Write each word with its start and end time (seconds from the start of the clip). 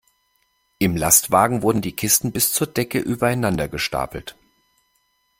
Im 0.79 0.97
Lastwagen 0.97 1.61
wurden 1.61 1.83
die 1.83 1.95
Kisten 1.95 2.31
bis 2.31 2.51
zur 2.51 2.65
Decke 2.65 2.97
übereinander 2.97 3.67
gestapelt. 3.67 4.35